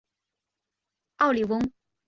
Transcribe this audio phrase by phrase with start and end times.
[1.17, 1.61] 奥里翁。